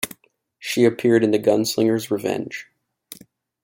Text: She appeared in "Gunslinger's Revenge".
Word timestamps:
She 0.57 0.83
appeared 0.85 1.23
in 1.23 1.29
"Gunslinger's 1.31 2.09
Revenge". 2.09 2.65